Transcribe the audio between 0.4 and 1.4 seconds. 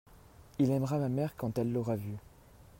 il aimera ma mère